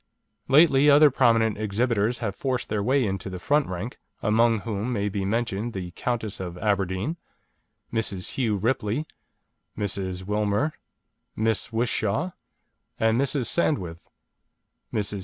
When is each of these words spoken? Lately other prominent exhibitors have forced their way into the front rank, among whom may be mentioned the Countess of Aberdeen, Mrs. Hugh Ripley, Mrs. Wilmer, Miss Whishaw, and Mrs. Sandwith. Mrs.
Lately 0.47 0.89
other 0.89 1.11
prominent 1.11 1.59
exhibitors 1.59 2.17
have 2.25 2.35
forced 2.35 2.69
their 2.69 2.81
way 2.81 3.05
into 3.05 3.29
the 3.29 3.37
front 3.37 3.67
rank, 3.67 3.99
among 4.23 4.61
whom 4.61 4.91
may 4.91 5.09
be 5.09 5.25
mentioned 5.25 5.73
the 5.73 5.91
Countess 5.91 6.39
of 6.39 6.57
Aberdeen, 6.57 7.17
Mrs. 7.93 8.31
Hugh 8.33 8.55
Ripley, 8.55 9.05
Mrs. 9.77 10.23
Wilmer, 10.25 10.73
Miss 11.35 11.71
Whishaw, 11.71 12.31
and 12.99 13.21
Mrs. 13.21 13.45
Sandwith. 13.45 13.99
Mrs. 14.91 15.19